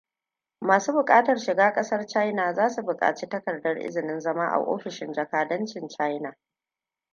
Masu 0.61 0.93
bukatar 0.93 1.37
shiga 1.39 1.73
kasar 1.73 2.05
China 2.05 2.53
zasu 2.53 2.81
bukaci 2.83 3.27
takardar 3.29 3.77
izinin 3.77 4.19
zama 4.19 4.47
a 4.47 4.59
offishin 4.59 5.13
jakadancin 5.13 5.87
China. 5.89 6.37